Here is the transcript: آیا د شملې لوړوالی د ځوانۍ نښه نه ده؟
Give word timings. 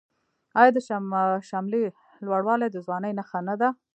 آیا 0.59 0.71
د 0.75 0.79
شملې 1.49 1.83
لوړوالی 2.25 2.67
د 2.71 2.77
ځوانۍ 2.85 3.11
نښه 3.19 3.39
نه 3.47 3.55
ده؟ 3.61 3.69